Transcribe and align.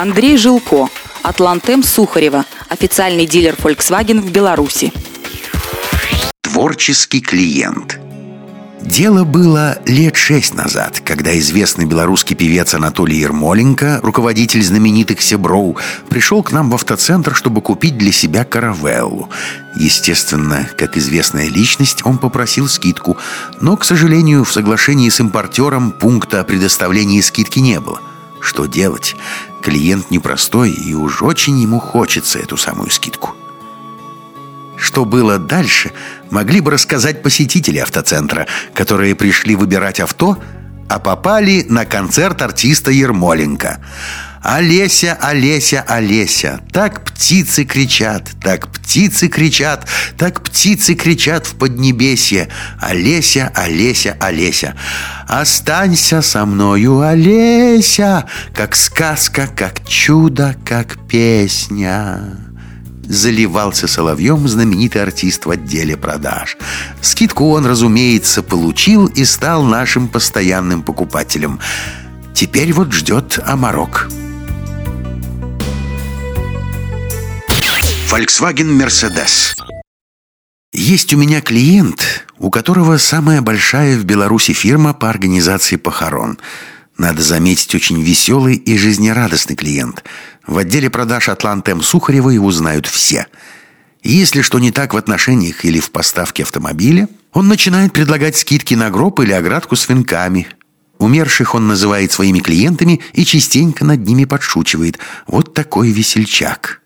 Андрей 0.00 0.38
Жилко, 0.38 0.88
Атлантем 1.22 1.82
Сухарева, 1.82 2.46
официальный 2.70 3.26
дилер 3.26 3.54
Volkswagen 3.62 4.22
в 4.22 4.32
Беларуси. 4.32 4.94
Творческий 6.40 7.20
клиент– 7.20 7.98
Дело 8.82 9.24
было 9.24 9.78
лет 9.84 10.16
шесть 10.16 10.54
назад, 10.54 11.02
когда 11.04 11.38
известный 11.38 11.84
белорусский 11.84 12.34
певец 12.34 12.72
Анатолий 12.72 13.18
Ермоленко, 13.18 14.00
руководитель 14.02 14.64
знаменитых 14.64 15.20
Себроу, 15.20 15.76
пришел 16.08 16.42
к 16.42 16.50
нам 16.50 16.70
в 16.70 16.74
автоцентр, 16.74 17.34
чтобы 17.34 17.60
купить 17.60 17.98
для 17.98 18.10
себя 18.10 18.44
каравеллу. 18.44 19.28
Естественно, 19.76 20.66
как 20.78 20.96
известная 20.96 21.48
личность, 21.48 22.00
он 22.06 22.16
попросил 22.16 22.68
скидку, 22.68 23.18
но, 23.60 23.76
к 23.76 23.84
сожалению, 23.84 24.44
в 24.44 24.52
соглашении 24.52 25.10
с 25.10 25.20
импортером 25.20 25.92
пункта 25.92 26.40
о 26.40 26.44
предоставлении 26.44 27.20
скидки 27.20 27.58
не 27.58 27.78
было. 27.80 28.00
Что 28.40 28.64
делать? 28.64 29.14
Клиент 29.62 30.10
непростой, 30.10 30.70
и 30.70 30.94
уж 30.94 31.22
очень 31.22 31.58
ему 31.58 31.80
хочется 31.80 32.38
эту 32.38 32.56
самую 32.56 32.90
скидку. 32.90 33.34
Что 34.76 35.04
было 35.04 35.38
дальше, 35.38 35.92
могли 36.30 36.60
бы 36.60 36.70
рассказать 36.70 37.22
посетители 37.22 37.78
автоцентра, 37.78 38.46
которые 38.74 39.14
пришли 39.14 39.54
выбирать 39.54 40.00
авто, 40.00 40.38
а 40.88 40.98
попали 40.98 41.66
на 41.68 41.84
концерт 41.84 42.40
артиста 42.40 42.90
Ермоленко. 42.90 43.84
«Олеся, 44.42 45.18
Олеся, 45.20 45.84
Олеся, 45.86 46.60
так 46.72 47.04
птицы 47.04 47.64
кричат, 47.64 48.30
так 48.42 48.68
птицы 48.68 49.28
кричат, 49.28 49.86
так 50.16 50.42
птицы 50.42 50.94
кричат 50.94 51.46
в 51.46 51.56
Поднебесье. 51.56 52.48
Олеся, 52.80 53.52
Олеся, 53.54 54.16
Олеся, 54.18 54.76
останься 55.28 56.22
со 56.22 56.46
мною, 56.46 57.00
Олеся, 57.00 58.24
как 58.54 58.76
сказка, 58.76 59.46
как 59.46 59.86
чудо, 59.86 60.56
как 60.64 60.96
песня» 61.06 62.38
заливался 63.10 63.88
соловьем 63.88 64.46
знаменитый 64.46 65.02
артист 65.02 65.44
в 65.44 65.50
отделе 65.50 65.96
продаж. 65.96 66.56
Скидку 67.00 67.50
он, 67.50 67.66
разумеется, 67.66 68.40
получил 68.42 69.06
и 69.06 69.24
стал 69.24 69.64
нашим 69.64 70.06
постоянным 70.06 70.82
покупателем. 70.82 71.58
Теперь 72.34 72.72
вот 72.72 72.92
ждет 72.92 73.40
Амарок. 73.44 74.08
Volkswagen 78.10 78.76
Mercedes. 78.76 79.56
Есть 80.72 81.14
у 81.14 81.16
меня 81.16 81.40
клиент, 81.40 82.26
у 82.38 82.50
которого 82.50 82.98
самая 82.98 83.40
большая 83.40 83.96
в 83.96 84.04
Беларуси 84.04 84.52
фирма 84.52 84.94
по 84.94 85.08
организации 85.08 85.76
похорон. 85.76 86.38
Надо 86.98 87.22
заметить, 87.22 87.74
очень 87.74 88.02
веселый 88.02 88.56
и 88.56 88.76
жизнерадостный 88.78 89.56
клиент– 89.56 90.04
в 90.50 90.58
отделе 90.58 90.90
продаж 90.90 91.28
«Атлантем» 91.28 91.80
Сухарева 91.80 92.30
его 92.30 92.50
знают 92.50 92.86
все. 92.86 93.28
Если 94.02 94.42
что 94.42 94.58
не 94.58 94.72
так 94.72 94.94
в 94.94 94.96
отношениях 94.96 95.64
или 95.64 95.78
в 95.78 95.92
поставке 95.92 96.42
автомобиля, 96.42 97.08
он 97.32 97.46
начинает 97.46 97.92
предлагать 97.92 98.36
скидки 98.36 98.74
на 98.74 98.90
гроб 98.90 99.20
или 99.20 99.30
оградку 99.30 99.76
с 99.76 99.88
венками. 99.88 100.48
Умерших 100.98 101.54
он 101.54 101.68
называет 101.68 102.10
своими 102.10 102.40
клиентами 102.40 103.00
и 103.12 103.24
частенько 103.24 103.84
над 103.84 104.04
ними 104.04 104.24
подшучивает. 104.24 104.98
Вот 105.28 105.54
такой 105.54 105.90
весельчак. 105.92 106.79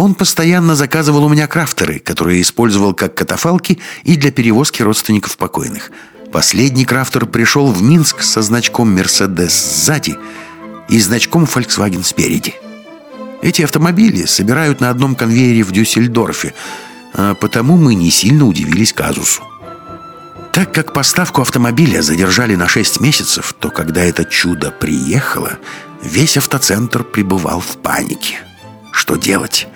Он 0.00 0.14
постоянно 0.14 0.74
заказывал 0.74 1.24
у 1.24 1.28
меня 1.28 1.46
крафтеры, 1.46 1.98
которые 1.98 2.40
использовал 2.40 2.94
как 2.94 3.14
катафалки 3.14 3.78
и 4.02 4.16
для 4.16 4.32
перевозки 4.32 4.82
родственников 4.82 5.36
покойных. 5.36 5.90
Последний 6.32 6.86
крафтер 6.86 7.26
пришел 7.26 7.70
в 7.70 7.82
Минск 7.82 8.22
со 8.22 8.40
значком 8.40 8.94
«Мерседес» 8.94 9.52
сзади– 9.52 10.16
и 10.90 10.98
значком 10.98 11.44
Volkswagen 11.44 12.02
спереди. 12.02 12.54
Эти 13.42 13.62
автомобили 13.62 14.24
собирают 14.26 14.80
на 14.80 14.90
одном 14.90 15.14
конвейере 15.14 15.62
в 15.62 15.70
Дюссельдорфе, 15.70 16.52
а 17.14 17.34
потому 17.34 17.76
мы 17.76 17.94
не 17.94 18.10
сильно 18.10 18.44
удивились 18.44 18.92
казусу. 18.92 19.42
Так 20.52 20.74
как 20.74 20.92
поставку 20.92 21.42
автомобиля 21.42 22.02
задержали 22.02 22.56
на 22.56 22.68
6 22.68 23.00
месяцев, 23.00 23.54
то 23.58 23.70
когда 23.70 24.02
это 24.02 24.24
чудо 24.24 24.72
приехало, 24.72 25.58
весь 26.02 26.36
автоцентр 26.36 27.04
пребывал 27.04 27.60
в 27.60 27.76
панике. 27.76 28.40
Что 29.10 29.16
делать? 29.16 29.66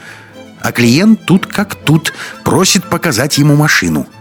А 0.60 0.70
клиент 0.70 1.26
тут 1.26 1.46
как 1.46 1.74
тут 1.74 2.14
просит 2.44 2.88
показать 2.88 3.36
ему 3.36 3.56
машину– 3.56 4.06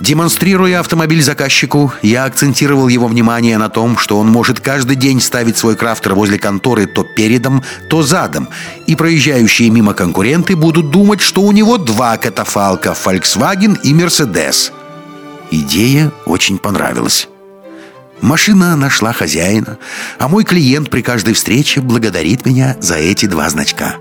Демонстрируя 0.00 0.80
автомобиль 0.80 1.22
заказчику, 1.22 1.90
я 2.02 2.24
акцентировал 2.24 2.88
его 2.88 3.06
внимание 3.06 3.56
на 3.56 3.70
том, 3.70 3.96
что 3.96 4.18
он 4.18 4.28
может 4.28 4.60
каждый 4.60 4.94
день 4.94 5.22
ставить 5.22 5.56
свой 5.56 5.74
крафтер 5.74 6.14
возле 6.14 6.38
конторы 6.38 6.86
то 6.86 7.02
передом, 7.02 7.64
то 7.88 8.02
задом, 8.02 8.50
и 8.86 8.94
проезжающие 8.94 9.70
мимо 9.70 9.94
конкуренты 9.94 10.54
будут 10.54 10.90
думать, 10.90 11.22
что 11.22 11.40
у 11.40 11.50
него 11.50 11.78
два 11.78 12.18
катафалка– 12.18 12.94
Volkswagen 13.04 13.80
и 13.82 13.94
Mercedes. 13.94 14.70
Идея 15.50 16.12
очень 16.26 16.58
понравилась. 16.58 17.26
Машина 18.20 18.76
нашла 18.76 19.12
хозяина, 19.12 19.78
а 20.18 20.28
мой 20.28 20.44
клиент 20.44 20.90
при 20.90 21.02
каждой 21.02 21.34
встрече 21.34 21.80
благодарит 21.80 22.46
меня 22.46 22.76
за 22.80 22.96
эти 22.96 23.26
два 23.26 23.48
значка. 23.50 23.96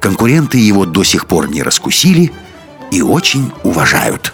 Конкуренты 0.00 0.58
его 0.58 0.86
до 0.86 1.04
сих 1.04 1.26
пор 1.26 1.48
не 1.48 1.62
раскусили 1.62 2.32
и 2.90 3.02
очень 3.02 3.52
уважают. 3.64 4.32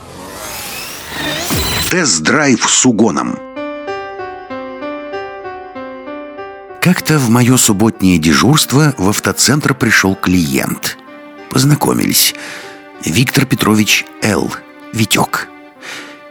Тест-драйв 1.90 2.68
с 2.68 2.86
угоном. 2.86 3.38
Как-то 6.80 7.18
в 7.18 7.30
мое 7.30 7.56
субботнее 7.56 8.18
дежурство 8.18 8.94
в 8.98 9.08
автоцентр 9.08 9.74
пришел 9.74 10.14
клиент. 10.14 10.98
Познакомились. 11.50 12.34
Виктор 13.04 13.46
Петрович 13.46 14.04
Л. 14.22 14.52
Витек. 14.92 15.48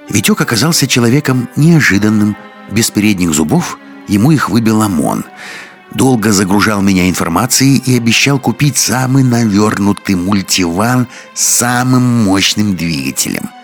Витек 0.10 0.42
оказался 0.42 0.88
человеком 0.88 1.50
неожиданным. 1.56 2.38
Без 2.74 2.92
передних 2.92 3.34
зубов 3.34 3.78
ему 4.08 4.32
их 4.32 4.50
выбил 4.50 4.82
ОМОН. 4.82 5.26
Долго 5.92 6.32
загружал 6.32 6.82
меня 6.82 7.08
информацией 7.08 7.78
и 7.78 7.96
обещал 7.96 8.40
купить 8.40 8.78
самый 8.78 9.24
навернутый 9.24 10.16
мультиван 10.16 11.08
с 11.34 11.44
самым 11.44 12.26
мощным 12.26 12.76
двигателем– 12.76 13.50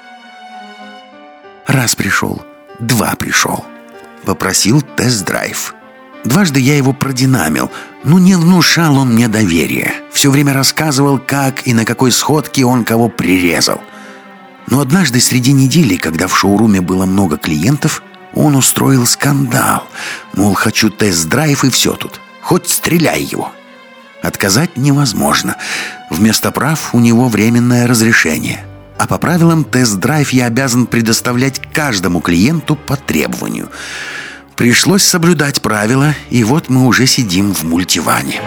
Раз 1.70 1.94
пришел, 1.94 2.42
два 2.80 3.14
пришел. 3.14 3.64
Попросил 4.26 4.82
тест-драйв. 4.82 5.76
Дважды 6.26 6.60
я 6.60 6.76
его 6.76 6.94
продинамил, 6.94 7.70
но 8.04 8.18
не 8.18 8.34
внушал 8.34 8.98
он 8.98 9.14
мне 9.14 9.28
доверия. 9.28 9.94
Все 10.12 10.32
время 10.32 10.54
рассказывал, 10.54 11.20
как 11.20 11.68
и 11.68 11.76
на 11.76 11.86
какой 11.86 12.12
сходке 12.12 12.66
он 12.66 12.86
кого 12.86 13.08
прирезал. 13.08 13.84
Но 14.66 14.80
однажды 14.80 15.20
среди 15.20 15.52
недели, 15.52 15.96
когда 15.96 16.28
в 16.28 16.36
шоуруме 16.36 16.82
было 16.82 17.06
много 17.06 17.38
клиентов, 17.38 18.02
он 18.34 18.56
устроил 18.56 19.06
скандал. 19.06 19.84
Мол, 20.34 20.54
хочу 20.54 20.90
тест-драйв 20.90 21.64
и 21.64 21.70
все 21.70 21.94
тут. 21.94 22.20
Хоть 22.42 22.70
стреляй 22.70 23.22
его. 23.24 23.52
Отказать 24.22 24.78
невозможно. 24.78 25.56
Вместо 26.10 26.52
прав 26.52 26.94
у 26.94 27.00
него 27.00 27.28
временное 27.30 27.88
разрешение. 27.88 28.66
А 28.98 29.08
по 29.08 29.18
правилам 29.18 29.64
тест-драйв 29.64 30.32
я 30.32 30.48
обязан 30.48 30.86
предоставлять 30.86 31.62
каждому 31.74 32.20
клиенту 32.20 32.76
по 32.76 32.98
требованию. 32.98 33.70
Пришлось 34.58 35.04
соблюдать 35.04 35.62
правила, 35.62 36.14
и 36.30 36.44
вот 36.44 36.68
мы 36.68 36.86
уже 36.86 37.08
сидим 37.08 37.54
в 37.54 37.64
мультиване. 37.64 38.42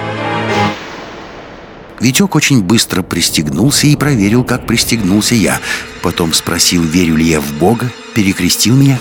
Витек 2.01 2.35
очень 2.35 2.63
быстро 2.63 3.03
пристегнулся 3.03 3.87
и 3.87 3.97
проверил, 3.97 4.45
как 4.45 4.67
пристегнулся 4.67 5.35
я. 5.35 5.61
Потом 6.03 6.35
спросил, 6.35 6.83
верю 6.83 7.17
ли 7.17 7.25
я 7.25 7.41
в 7.41 7.51
Бога, 7.53 7.91
перекрестил 8.15 8.77
меня. 8.77 8.99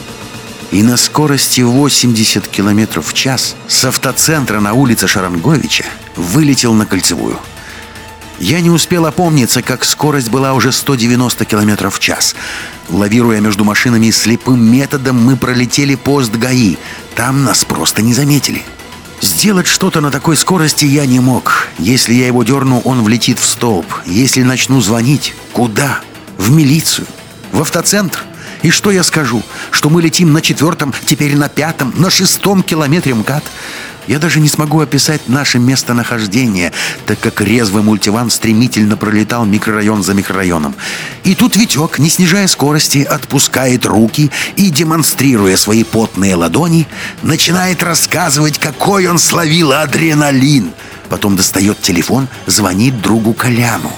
И 0.71 0.83
на 0.83 0.97
скорости 0.97 1.61
80 1.61 2.47
км 2.47 3.01
в 3.01 3.13
час 3.13 3.55
с 3.67 3.85
автоцентра 3.85 4.59
на 4.59 4.73
улице 4.73 5.07
Шаранговича 5.07 5.85
вылетел 6.15 6.73
на 6.73 6.85
кольцевую– 6.85 7.39
я 8.41 8.59
не 8.59 8.71
успел 8.71 9.06
опомниться, 9.06 9.62
как 9.62 9.85
скорость 9.85 10.31
была 10.31 10.53
уже 10.53 10.71
190 10.71 11.45
км 11.45 11.91
в 11.91 12.00
час. 12.00 12.35
Лавируя 12.89 13.39
между 13.39 13.63
машинами 13.63 14.09
слепым 14.09 14.59
методом, 14.68 15.23
мы 15.23 15.38
пролетели 15.38 15.94
пост 15.94 16.31
ГАИ. 16.31 16.77
Там 17.13 17.44
нас 17.44 17.63
просто 17.63 18.01
не 18.01 18.15
заметили. 18.15 18.63
Сделать 19.21 19.67
что-то 19.67 20.01
на 20.01 20.09
такой 20.09 20.35
скорости 20.35 20.85
я 20.85 21.06
не 21.06 21.19
мог. 21.19 21.67
Если 21.77 22.15
я 22.15 22.25
его 22.25 22.41
дерну, 22.41 22.79
он 22.79 23.03
влетит 23.03 23.38
в 23.38 23.45
столб. 23.45 23.85
Если 24.07 24.41
начну 24.41 24.81
звонить, 24.81 25.35
куда? 25.53 26.00
В 26.39 26.50
милицию? 26.51 27.06
В 27.51 27.62
автоцентр? 27.62 28.24
И 28.63 28.71
что 28.71 28.89
я 28.89 29.03
скажу? 29.03 29.44
Что 29.71 29.89
мы 29.89 30.01
летим 30.01 30.33
на 30.33 30.41
четвертом, 30.41 30.94
теперь 31.06 31.35
на 31.35 31.50
пятом, 31.50 31.94
на 31.97 32.09
шестом 32.09 32.62
километре 32.62 33.15
МКАД? 33.15 33.44
Я 34.07 34.19
даже 34.19 34.39
не 34.39 34.50
смогу 34.50 34.79
описать 34.79 35.29
наше 35.29 35.59
местонахождение, 35.59 36.73
так 37.06 37.19
как 37.19 37.39
резвый 37.39 37.83
мультиван 37.83 38.29
стремительно 38.29 38.97
пролетал 38.97 39.45
микрорайон 39.45 40.03
за 40.03 40.13
микрорайоном. 40.13 40.75
И 41.23 41.35
тут 41.35 41.56
Витек, 41.56 42.00
не 42.00 42.09
снижая 42.09 42.47
скорости, 42.47 43.03
отпускает 43.03 43.85
руки 43.85 44.31
и, 44.56 44.69
демонстрируя 44.69 45.56
свои 45.56 45.83
потные 45.83 46.35
ладони, 46.35 46.88
начинает 47.21 47.83
рассказывать, 47.83 48.57
какой 48.57 49.07
он 49.07 49.19
словил 49.19 49.71
адреналин. 49.71 50.71
Потом 51.09 51.35
достает 51.35 51.79
телефон, 51.81 52.27
звонит 52.47 53.01
другу 53.01 53.33
Коляну. 53.33 53.91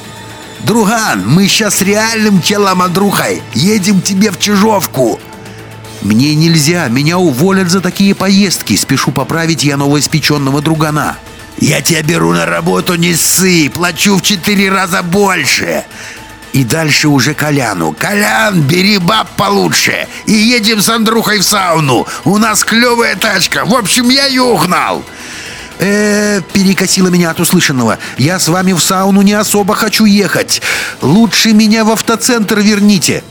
«Друган, 0.63 1.27
мы 1.27 1.47
сейчас 1.47 1.81
реальным 1.81 2.41
телом 2.41 2.81
Андрухой 2.81 3.41
едем 3.53 4.01
тебе 4.01 4.31
в 4.31 4.39
Чижовку!» 4.39 5.19
«Мне 6.03 6.35
нельзя, 6.35 6.89
меня 6.89 7.17
уволят 7.17 7.71
за 7.71 7.79
такие 7.79 8.13
поездки. 8.13 8.75
Спешу 8.75 9.11
поправить 9.11 9.63
я 9.63 9.77
новоиспеченного 9.77 10.61
другана». 10.61 11.17
«Я 11.59 11.81
тебя 11.81 12.01
беру 12.01 12.33
на 12.33 12.45
работу, 12.45 12.95
не 12.95 13.15
ссы, 13.15 13.71
плачу 13.73 14.17
в 14.17 14.21
четыре 14.21 14.69
раза 14.69 15.01
больше!» 15.01 15.85
И 16.51 16.65
дальше 16.65 17.07
уже 17.07 17.33
Коляну. 17.33 17.95
«Колян, 17.97 18.61
бери 18.61 18.97
баб 18.97 19.29
получше 19.37 20.07
и 20.25 20.33
едем 20.33 20.81
с 20.81 20.89
Андрухой 20.89 21.39
в 21.39 21.43
сауну. 21.43 22.05
У 22.25 22.37
нас 22.37 22.65
клевая 22.65 23.15
тачка. 23.15 23.63
В 23.65 23.73
общем, 23.73 24.09
я 24.09 24.25
ее 24.25 24.41
угнал». 24.41 25.03
Э, 25.79 26.41
перекосило 26.51 27.07
меня 27.07 27.31
от 27.31 27.39
услышанного. 27.39 27.97
Я 28.17 28.39
с 28.39 28.47
вами 28.49 28.73
в 28.73 28.79
сауну 28.79 29.21
не 29.21 29.33
особо 29.33 29.73
хочу 29.75 30.05
ехать. 30.05 30.61
Лучше 31.01 31.53
меня 31.53 31.85
в 31.85 31.91
автоцентр 31.91 32.59
верните. 32.59 33.23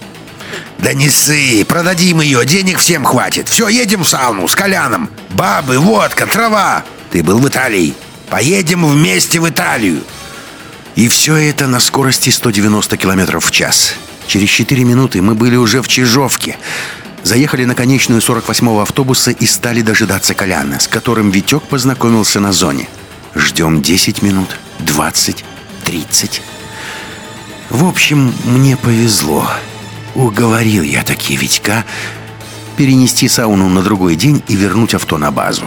Да 0.83 0.95
не 0.95 1.09
ссы, 1.09 1.65
продадим 1.65 2.21
ее, 2.21 2.45
денег 2.45 2.79
всем 2.81 3.05
хватит. 3.05 3.49
Все, 3.49 3.69
едем 3.69 4.03
в 4.03 4.09
сауну 4.09 4.49
с 4.49 4.57
Коляном. 4.57 5.09
Бабы, 5.31 5.79
водка, 5.79 6.27
трава. 6.27 6.83
Ты 7.13 7.23
был 7.23 7.39
в 7.39 7.49
Италии. 7.49 7.95
Поедем 8.29 8.85
вместе 8.85 9.39
в 9.39 9.49
Италию. 9.49 10.03
И 10.97 11.07
все 11.07 11.37
это 11.37 11.69
на 11.69 11.79
скорости 11.79 12.31
190 12.31 12.97
км 12.97 13.39
в 13.39 13.51
час. 13.53 13.95
Через 14.27 14.49
4 14.49 14.83
минуты 14.83 15.23
мы 15.23 15.37
были 15.37 15.55
уже 15.55 15.83
в 15.83 15.89
Чижовке. 15.89 16.59
Заехали 17.23 17.65
на 17.65 17.77
конечную 17.77 18.21
48-го 18.21 18.81
автобуса 18.81 19.31
и 19.31 19.47
стали 19.47 19.83
дожидаться 19.83 20.35
Коляна, 20.35 20.81
с 20.81 20.89
которым 20.89 21.31
Витек 21.31 21.63
познакомился 21.63 22.41
на 22.41 22.53
зоне. 22.53 22.89
Ждем 23.37 23.83
10 23.83 24.23
минут, 24.23 24.59
20, 24.81 25.45
30. 25.85 26.43
В 27.71 27.87
общем, 27.87 28.35
мне 28.45 28.77
повезло. 28.77 29.49
Уговорил 30.15 30.83
я 30.83 31.03
таки 31.03 31.37
Витька 31.37 31.85
перенести 32.77 33.29
сауну 33.29 33.69
на 33.69 33.83
другой 33.83 34.17
день 34.17 34.43
и 34.49 34.57
вернуть 34.57 34.95
авто 34.95 35.19
на 35.19 35.31
базу. 35.31 35.65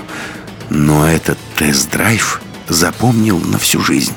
Но 0.70 1.08
этот 1.08 1.38
тест-драйв 1.56 2.42
запомнил 2.68 3.40
на 3.40 3.58
всю 3.58 3.82
жизнь. 3.82 4.14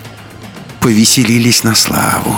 Повеселились 0.80 1.64
на 1.64 1.75
славу. 1.75 2.36